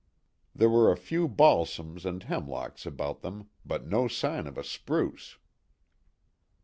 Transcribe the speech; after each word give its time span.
There 0.55 0.67
were 0.67 0.91
a 0.91 0.97
few 0.97 1.27
balsams 1.27 2.07
and 2.07 2.23
hemlocks 2.23 2.87
about 2.87 3.21
them, 3.21 3.49
but 3.63 3.85
no 3.85 4.07
sign 4.07 4.47
of 4.47 4.57
a 4.57 4.63
spruce. 4.63 5.37